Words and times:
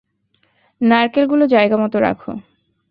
নারকেলগুলো 0.81 1.43
জায়গামতো 1.47 1.97
রাখো। 1.99 2.31